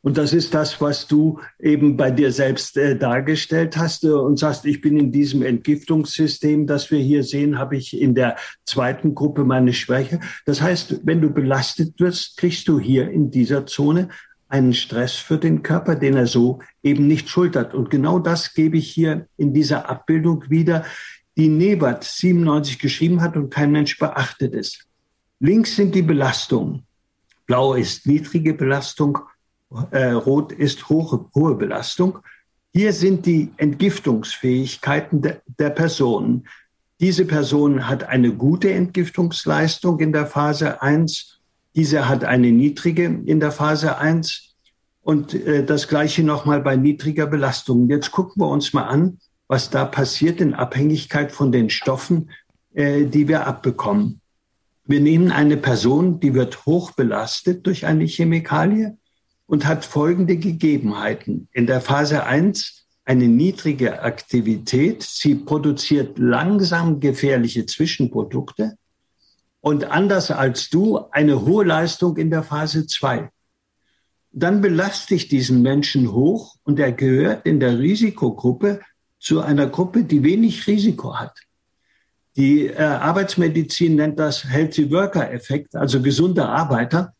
[0.00, 4.38] Und das ist das, was du eben bei dir selbst äh, dargestellt hast äh, und
[4.38, 9.14] sagst, ich bin in diesem Entgiftungssystem, das wir hier sehen, habe ich in der zweiten
[9.14, 10.20] Gruppe meine Schwäche.
[10.46, 14.08] Das heißt, wenn du belastet wirst, kriegst du hier in dieser Zone
[14.48, 17.74] einen Stress für den Körper, den er so eben nicht schultert.
[17.74, 20.84] Und genau das gebe ich hier in dieser Abbildung wieder,
[21.36, 24.80] die Nebert 97 geschrieben hat und kein Mensch beachtet es.
[25.38, 26.82] Links sind die Belastungen.
[27.46, 29.18] Blau ist niedrige Belastung,
[29.90, 32.18] äh, rot ist hohe, hohe Belastung.
[32.74, 36.46] Hier sind die Entgiftungsfähigkeiten de, der Personen.
[37.00, 41.37] Diese Person hat eine gute Entgiftungsleistung in der Phase 1
[41.78, 44.56] diese hat eine niedrige in der Phase 1
[45.00, 47.88] und äh, das gleiche nochmal bei niedriger Belastung.
[47.88, 52.30] Jetzt gucken wir uns mal an, was da passiert in Abhängigkeit von den Stoffen,
[52.74, 54.20] äh, die wir abbekommen.
[54.86, 58.98] Wir nehmen eine Person, die wird hoch belastet durch eine Chemikalie
[59.46, 61.46] und hat folgende Gegebenheiten.
[61.52, 65.04] In der Phase 1 eine niedrige Aktivität.
[65.04, 68.76] Sie produziert langsam gefährliche Zwischenprodukte
[69.60, 73.30] und anders als du eine hohe Leistung in der Phase 2.
[74.30, 78.80] Dann belaste ich diesen Menschen hoch und er gehört in der Risikogruppe
[79.18, 81.38] zu einer Gruppe, die wenig Risiko hat.
[82.36, 87.14] Die äh, Arbeitsmedizin nennt das Healthy Worker Effekt, also gesunde Arbeiter.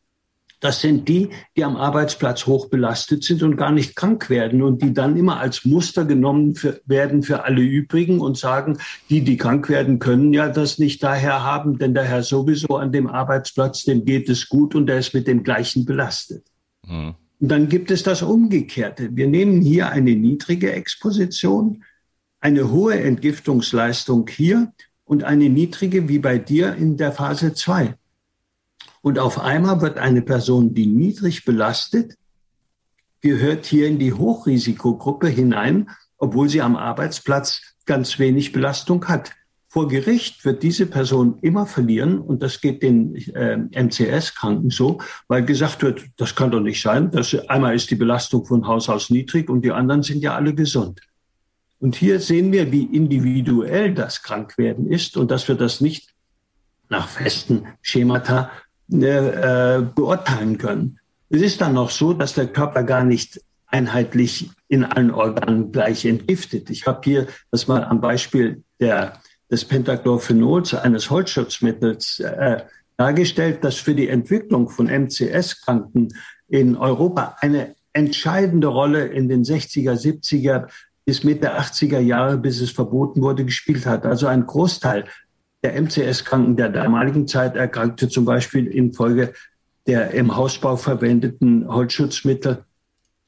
[0.61, 4.83] Das sind die, die am Arbeitsplatz hoch belastet sind und gar nicht krank werden und
[4.83, 9.37] die dann immer als Muster genommen für, werden für alle übrigen und sagen, die, die
[9.37, 13.85] krank werden, können ja das nicht daher haben, denn der Herr sowieso an dem Arbeitsplatz,
[13.85, 16.45] dem geht es gut und der ist mit dem gleichen belastet.
[16.85, 17.15] Mhm.
[17.41, 19.15] Und dann gibt es das Umgekehrte.
[19.15, 21.85] Wir nehmen hier eine niedrige Exposition,
[22.41, 24.73] eine hohe Entgiftungsleistung hier
[25.05, 27.95] und eine niedrige wie bei dir in der Phase 2.
[29.03, 32.15] Und auf einmal wird eine Person, die niedrig belastet,
[33.21, 39.33] gehört hier in die Hochrisikogruppe hinein, obwohl sie am Arbeitsplatz ganz wenig Belastung hat.
[39.71, 45.45] Vor Gericht wird diese Person immer verlieren und das geht den äh, MCS-Kranken so, weil
[45.45, 47.11] gesagt wird, das kann doch nicht sein.
[47.11, 50.55] dass einmal ist die Belastung von Haus aus niedrig und die anderen sind ja alle
[50.55, 51.01] gesund.
[51.81, 56.15] Und hier sehen wir, wie individuell das Krankwerden ist und dass wir das nicht
[56.89, 58.51] nach festen Schemata
[58.93, 60.99] äh, beurteilen können.
[61.31, 66.05] Es ist dann noch so, dass der Körper gar nicht einheitlich in allen Organen gleich
[66.05, 66.71] entgiftet.
[66.71, 69.21] Ich habe hier das mal am Beispiel der,
[69.51, 72.63] des Pentachlorphenols, eines Holzschutzmittels, äh,
[72.97, 76.09] dargestellt, dass für die Entwicklung von MCS-Kranken
[76.49, 80.69] in Europa eine entscheidende Rolle in den 60er, 70er
[81.05, 84.05] bis Mitte 80er Jahre, bis es verboten wurde, gespielt hat.
[84.05, 85.05] Also ein Großteil
[85.63, 89.33] der MCS-Kranken der damaligen Zeit erkrankte zum Beispiel infolge
[89.87, 92.65] der im Hausbau verwendeten Holzschutzmittel,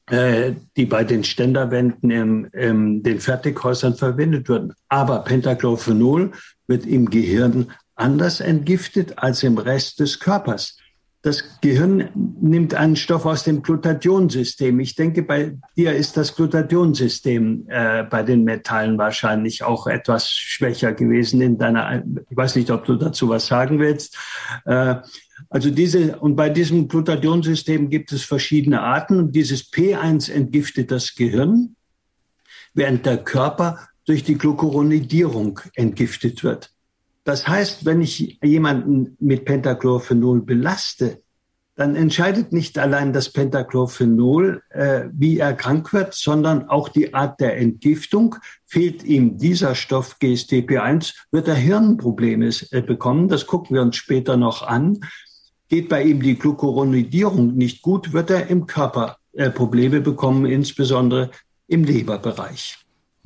[0.05, 4.73] äh, die bei den Ständerwänden in, in den Fertighäusern verwendet wurden.
[4.87, 6.31] Aber Pentachlorphenol
[6.67, 10.77] wird im Gehirn anders entgiftet als im Rest des Körpers.
[11.23, 12.09] Das Gehirn
[12.41, 14.79] nimmt einen Stoff aus dem Glutationsystem.
[14.79, 20.93] Ich denke, bei dir ist das Glutationsystem äh, bei den Metallen wahrscheinlich auch etwas schwächer
[20.93, 24.17] gewesen in deiner, ich weiß nicht, ob du dazu was sagen willst.
[24.65, 24.95] Äh,
[25.49, 31.13] also diese, und bei diesem Glutationsystem gibt es verschiedene Arten und dieses P1 entgiftet das
[31.13, 31.75] Gehirn,
[32.73, 36.71] während der Körper durch die Glucuronidierung entgiftet wird.
[37.23, 41.21] Das heißt, wenn ich jemanden mit Pentachlorphenol belaste,
[41.75, 47.39] dann entscheidet nicht allein das Pentachlorphenol, äh, wie er krank wird, sondern auch die Art
[47.39, 48.35] der Entgiftung.
[48.65, 53.29] Fehlt ihm dieser Stoff GSTP1, wird er Hirnprobleme äh, bekommen.
[53.29, 54.99] Das gucken wir uns später noch an.
[55.69, 61.31] Geht bei ihm die Glucuronidierung nicht gut, wird er im Körper äh, Probleme bekommen, insbesondere
[61.67, 62.77] im Leberbereich.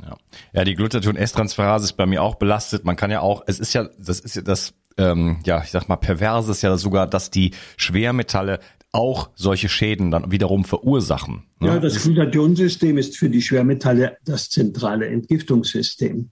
[0.06, 0.18] Ja,
[0.54, 2.86] ja die Glutathion-S-Transferase ist bei mir auch belastet.
[2.86, 5.89] Man kann ja auch, es ist ja, das ist ja das, ähm, ja, ich sag
[5.89, 8.60] mal, perverse ist ja sogar, dass die Schwermetalle
[8.91, 11.44] auch solche Schäden dann wiederum verursachen.
[11.60, 11.68] Ne?
[11.68, 16.32] Ja, das Glutationsystem ist für die Schwermetalle das zentrale Entgiftungssystem.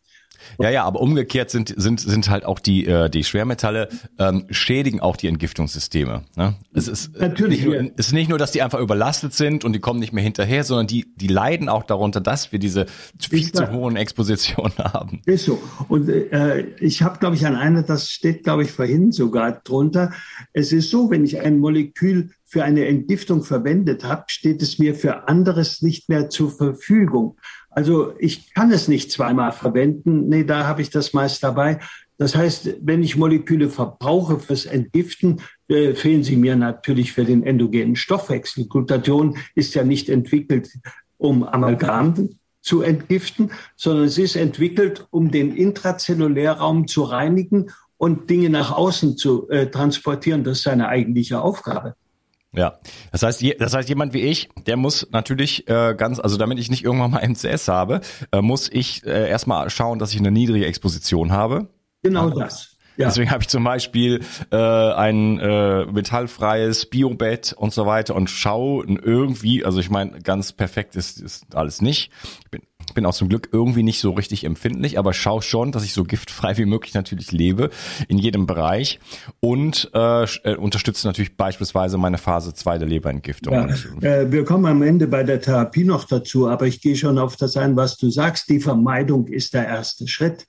[0.60, 5.00] Ja, ja, aber umgekehrt sind, sind, sind halt auch die, äh, die Schwermetalle ähm, schädigen
[5.00, 6.24] auch die Entgiftungssysteme.
[6.36, 6.56] Ne?
[6.74, 9.74] Es ist Natürlich, nicht nur, es ist nicht nur, dass die einfach überlastet sind und
[9.74, 12.86] die kommen nicht mehr hinterher, sondern die, die leiden auch darunter, dass wir diese
[13.20, 15.22] viel zu hohen Expositionen haben.
[15.26, 15.62] Ist so.
[15.88, 20.12] Und äh, ich habe, glaube ich, an einer, das steht, glaube ich, vorhin sogar drunter.
[20.54, 24.94] Es ist so, wenn ich ein Molekül für eine Entgiftung verwendet habe, steht es mir
[24.94, 27.38] für anderes nicht mehr zur Verfügung.
[27.76, 30.30] Also ich kann es nicht zweimal verwenden.
[30.30, 31.80] Nee, da habe ich das meist dabei.
[32.18, 37.44] Das heißt, wenn ich Moleküle verbrauche fürs Entgiften, äh, fehlen sie mir natürlich für den
[37.44, 38.68] endogenen Stoffwechsel.
[38.68, 40.70] Glutathion ist ja nicht entwickelt,
[41.18, 42.30] um Amalgam
[42.62, 49.18] zu entgiften, sondern es ist entwickelt, um den Intrazellulärraum zu reinigen und Dinge nach außen
[49.18, 50.44] zu äh, transportieren.
[50.44, 51.96] Das ist seine eigentliche Aufgabe.
[52.56, 52.80] Ja,
[53.12, 56.70] das heißt, das heißt, jemand wie ich, der muss natürlich äh, ganz, also damit ich
[56.70, 60.66] nicht irgendwann mal MCS habe, äh, muss ich äh, erstmal schauen, dass ich eine niedrige
[60.66, 61.68] Exposition habe.
[62.04, 62.36] Genau ja.
[62.36, 62.74] das.
[62.96, 63.08] Ja.
[63.08, 68.86] Deswegen habe ich zum Beispiel äh, ein äh, metallfreies Biobett und so weiter und schaue
[68.86, 72.12] irgendwie, also ich meine, ganz perfekt ist, ist alles nicht.
[72.44, 75.72] Ich bin ich bin auch zum Glück irgendwie nicht so richtig empfindlich, aber schau schon,
[75.72, 77.69] dass ich so giftfrei wie möglich natürlich lebe
[78.08, 79.00] in jedem Bereich
[79.39, 83.54] und äh, äh unterstütze natürlich beispielsweise meine Phase 2 der Leberentgiftung.
[83.54, 83.67] Ja,
[84.02, 87.36] äh, wir kommen am Ende bei der Therapie noch dazu, aber ich gehe schon auf
[87.36, 88.50] das ein, was du sagst.
[88.50, 90.46] Die Vermeidung ist der erste Schritt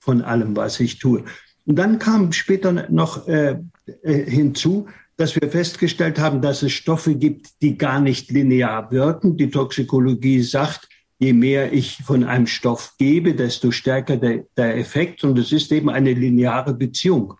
[0.00, 1.24] von allem, was ich tue.
[1.64, 3.58] Und dann kam später noch äh,
[4.02, 9.36] äh hinzu, dass wir festgestellt haben, dass es Stoffe gibt, die gar nicht linear wirken.
[9.36, 10.88] Die Toxikologie sagt,
[11.22, 15.22] je mehr ich von einem Stoff gebe, desto stärker der, der Effekt.
[15.22, 17.34] Und es ist eben eine lineare Beziehung.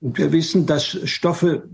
[0.00, 1.68] Und wir wissen, dass Stoffe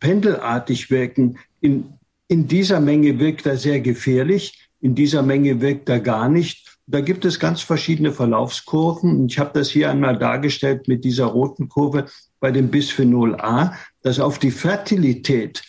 [0.00, 1.38] pendelartig wirken.
[1.60, 1.92] In,
[2.26, 6.76] in dieser Menge wirkt er sehr gefährlich, in dieser Menge wirkt er gar nicht.
[6.88, 9.28] Da gibt es ganz verschiedene Verlaufskurven.
[9.28, 12.06] Ich habe das hier einmal dargestellt mit dieser roten Kurve
[12.40, 15.62] bei dem Bisphenol A, das auf die Fertilität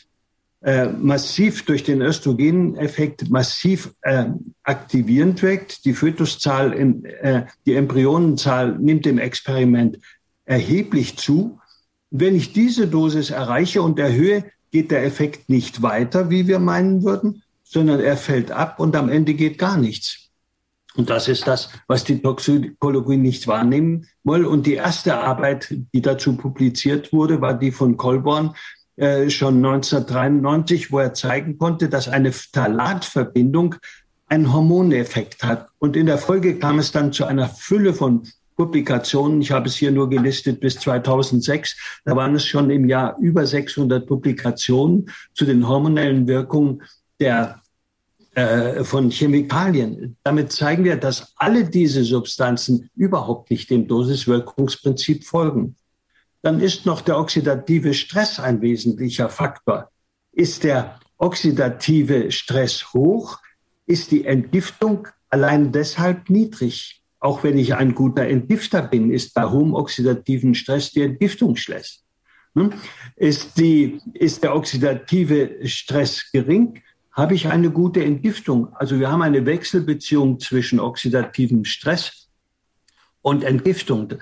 [0.66, 4.26] äh, massiv durch den Östrogeneffekt massiv äh,
[4.64, 5.86] aktivierend wirkt.
[5.86, 10.00] Die Fötuszahl, in, äh, die Embryonenzahl nimmt im Experiment
[10.44, 11.60] erheblich zu.
[12.10, 17.04] Wenn ich diese Dosis erreiche und erhöhe, geht der Effekt nicht weiter, wie wir meinen
[17.04, 20.32] würden, sondern er fällt ab und am Ende geht gar nichts.
[20.96, 24.48] Und das ist das, was die Toxikologie nicht wahrnehmen will.
[24.48, 28.56] Und die erste Arbeit, die dazu publiziert wurde, war die von Colborn,
[28.98, 33.76] äh, schon 1993, wo er zeigen konnte, dass eine Phthalatverbindung
[34.28, 35.68] einen Hormoneffekt hat.
[35.80, 38.24] Und in der Folge kam es dann zu einer Fülle von
[38.56, 39.42] Publikationen.
[39.42, 41.76] Ich habe es hier nur gelistet bis 2006.
[42.06, 46.82] Da waren es schon im Jahr über 600 Publikationen zu den hormonellen Wirkungen
[47.20, 47.62] der
[48.36, 50.16] äh, von Chemikalien.
[50.24, 55.76] Damit zeigen wir, dass alle diese Substanzen überhaupt nicht dem Dosiswirkungsprinzip folgen
[56.46, 59.90] dann ist noch der oxidative Stress ein wesentlicher Faktor.
[60.32, 63.40] Ist der oxidative Stress hoch,
[63.88, 67.02] ist die Entgiftung allein deshalb niedrig.
[67.20, 72.04] Auch wenn ich ein guter Entgifter bin, ist bei hohem oxidativen Stress die Entgiftung schlecht.
[72.54, 72.70] Ne?
[73.16, 78.72] Ist, die, ist der oxidative Stress gering, habe ich eine gute Entgiftung.
[78.76, 82.30] Also wir haben eine Wechselbeziehung zwischen oxidativem Stress
[83.24, 84.14] und Entgiftung.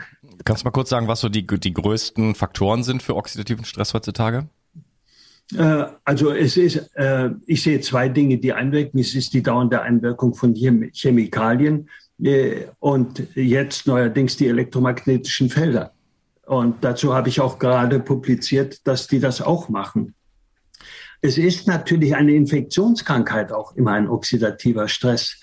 [0.46, 3.94] Kannst du mal kurz sagen, was so die, die größten Faktoren sind für oxidativen Stress
[3.94, 4.48] heutzutage?
[5.56, 9.00] Äh, also es ist, äh, ich sehe zwei Dinge, die einwirken.
[9.00, 11.90] Es ist die dauernde Einwirkung von Chemikalien
[12.22, 15.94] äh, und jetzt neuerdings die elektromagnetischen Felder.
[16.46, 20.14] Und dazu habe ich auch gerade publiziert, dass die das auch machen.
[21.22, 25.40] Es ist natürlich eine Infektionskrankheit auch immer ein oxidativer Stress.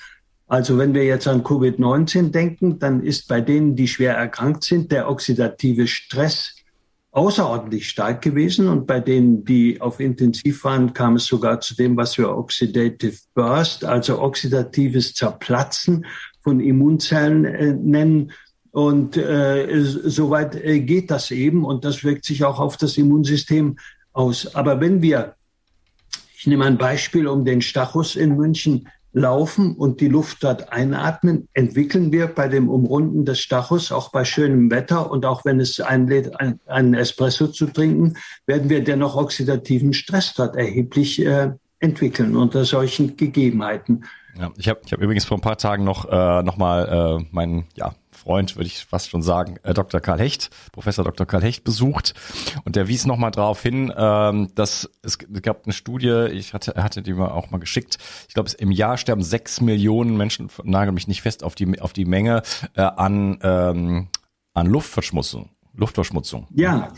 [0.51, 4.91] Also wenn wir jetzt an Covid-19 denken, dann ist bei denen, die schwer erkrankt sind,
[4.91, 6.57] der oxidative Stress
[7.13, 8.67] außerordentlich stark gewesen.
[8.67, 13.17] Und bei denen, die auf Intensiv waren, kam es sogar zu dem, was wir Oxidative
[13.33, 16.05] Burst, also oxidatives Zerplatzen
[16.43, 18.33] von Immunzellen äh, nennen.
[18.73, 23.79] Und äh, soweit äh, geht das eben und das wirkt sich auch auf das Immunsystem
[24.13, 24.53] aus.
[24.57, 25.37] Aber wenn wir,
[26.37, 31.49] ich nehme ein Beispiel um den Stachus in München, laufen und die Luft dort einatmen,
[31.53, 35.81] entwickeln wir bei dem Umrunden des Stachus, auch bei schönem Wetter und auch wenn es
[35.81, 36.33] einlädt,
[36.67, 43.17] einen Espresso zu trinken, werden wir dennoch oxidativen Stress dort erheblich äh, entwickeln unter solchen
[43.17, 44.05] Gegebenheiten.
[44.39, 47.25] Ja, ich habe ich hab übrigens vor ein paar Tagen noch, äh, noch mal äh,
[47.33, 50.01] meinen ja, Freund, würde ich fast schon sagen, äh, Dr.
[50.01, 51.27] Karl Hecht, Professor Dr.
[51.27, 52.15] Karl Hecht besucht
[52.65, 56.85] und der wies nochmal darauf hin, ähm, dass es gab eine Studie, ich hatte, er
[56.85, 57.99] hatte die mal auch mal geschickt,
[58.29, 61.93] ich glaube, im Jahr sterben sechs Millionen Menschen, nagel mich nicht fest auf die, auf
[61.93, 62.43] die Menge,
[62.75, 64.09] äh, an, ähm,
[64.55, 65.51] an Luftverschmutzung.
[65.75, 66.47] Luftverschmutzung.
[66.55, 66.89] Ja.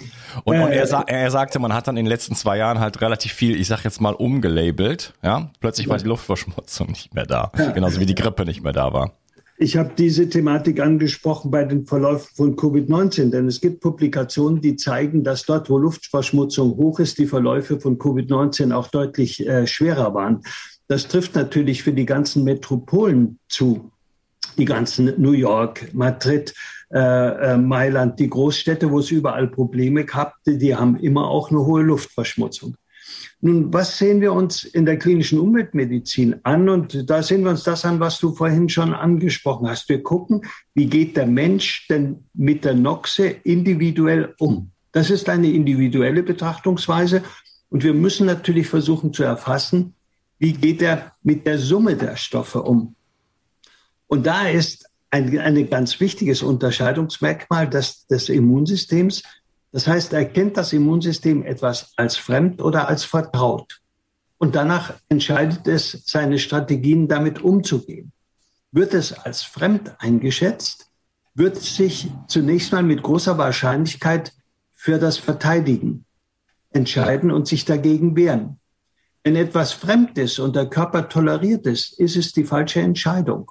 [0.45, 3.01] Und, und er, sa er sagte, man hat dann in den letzten zwei Jahren halt
[3.01, 5.15] relativ viel, ich sag jetzt mal, umgelabelt.
[5.23, 8.93] Ja, plötzlich war die Luftverschmutzung nicht mehr da, genauso wie die Grippe nicht mehr da
[8.93, 9.13] war.
[9.59, 14.77] Ich habe diese Thematik angesprochen bei den Verläufen von Covid-19, denn es gibt Publikationen, die
[14.77, 20.15] zeigen, dass dort, wo Luftverschmutzung hoch ist, die Verläufe von Covid-19 auch deutlich äh, schwerer
[20.15, 20.43] waren.
[20.89, 23.93] Das trifft natürlich für die ganzen Metropolen zu,
[24.57, 26.55] die ganzen New York, Madrid,
[26.93, 26.99] äh,
[27.53, 31.83] äh, Mailand, die Großstädte, wo es überall Probleme gab, die haben immer auch eine hohe
[31.83, 32.77] Luftverschmutzung.
[33.45, 36.69] Nun, was sehen wir uns in der klinischen Umweltmedizin an?
[36.69, 39.89] Und da sehen wir uns das an, was du vorhin schon angesprochen hast.
[39.89, 40.43] Wir gucken,
[40.75, 44.71] wie geht der Mensch denn mit der Noxe individuell um?
[44.93, 47.25] Das ist eine individuelle Betrachtungsweise.
[47.69, 49.95] Und wir müssen natürlich versuchen zu erfassen,
[50.39, 52.95] wie geht er mit der Summe der Stoffe um?
[54.07, 59.25] Und da ist ein, ein ganz wichtiges Unterscheidungsmerkmal des, des Immunsystems.
[59.73, 63.81] Das heißt, erkennt das Immunsystem etwas als fremd oder als vertraut.
[64.39, 68.13] Und danach entscheidet es, seine Strategien damit umzugehen.
[68.71, 70.91] Wird es als fremd eingeschätzt,
[71.35, 74.33] wird es sich zunächst mal mit großer Wahrscheinlichkeit
[74.73, 76.05] für das Verteidigen
[76.71, 78.59] entscheiden und sich dagegen wehren.
[79.25, 83.51] Wenn etwas fremd ist und der Körper toleriert ist, ist es die falsche Entscheidung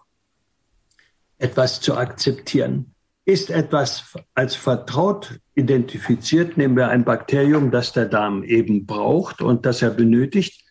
[1.38, 2.90] etwas zu akzeptieren.
[3.26, 9.65] Ist etwas als vertraut identifiziert, nehmen wir ein Bakterium, das der Darm eben braucht und
[9.65, 10.63] das er benötigt,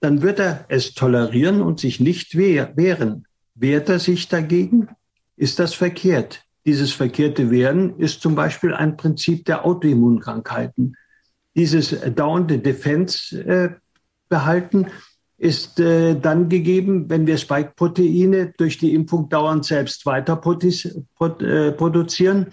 [0.00, 3.26] dann wird er es tolerieren und sich nicht wehren.
[3.54, 4.88] Wehrt er sich dagegen?
[5.36, 6.42] Ist das verkehrt?
[6.66, 10.96] Dieses verkehrte Wehren ist zum Beispiel ein Prinzip der Autoimmunkrankheiten.
[11.54, 14.90] Dieses dauernde Defense-Behalten äh,
[15.38, 22.46] ist äh, dann gegeben, wenn wir Spike-Proteine durch die Impfung dauernd selbst weiter äh, produzieren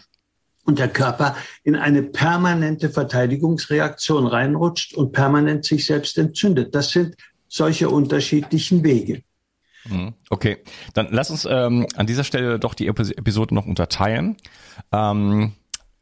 [0.65, 6.75] und der Körper in eine permanente Verteidigungsreaktion reinrutscht und permanent sich selbst entzündet.
[6.75, 7.15] Das sind
[7.47, 9.23] solche unterschiedlichen Wege.
[9.85, 10.13] Mhm.
[10.29, 10.57] Okay,
[10.93, 14.37] dann lass uns ähm, an dieser Stelle doch die Episode noch unterteilen.
[14.91, 15.53] Ähm,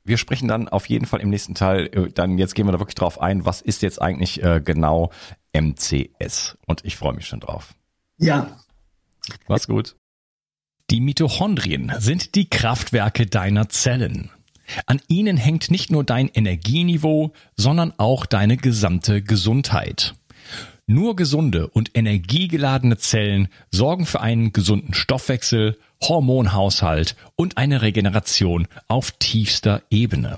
[0.04, 2.80] wir sprechen dann auf jeden Fall im nächsten Teil, äh, dann jetzt gehen wir da
[2.80, 5.12] wirklich drauf ein, was ist jetzt eigentlich äh, genau
[5.54, 6.58] MCS?
[6.66, 7.76] Und ich freue mich schon drauf.
[8.18, 8.60] Ja.
[9.48, 9.96] Mach's gut.
[10.90, 14.30] Die Mitochondrien sind die Kraftwerke deiner Zellen.
[14.86, 20.16] An ihnen hängt nicht nur dein Energieniveau, sondern auch deine gesamte Gesundheit.
[20.88, 29.12] Nur gesunde und energiegeladene Zellen sorgen für einen gesunden Stoffwechsel, Hormonhaushalt und eine Regeneration auf
[29.12, 30.38] tiefster Ebene.